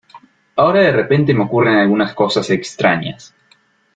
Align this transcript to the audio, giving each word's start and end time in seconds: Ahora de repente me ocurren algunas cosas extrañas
Ahora 0.55 0.79
de 0.79 0.91
repente 0.91 1.31
me 1.31 1.43
ocurren 1.43 1.75
algunas 1.77 2.15
cosas 2.15 2.49
extrañas 2.49 3.35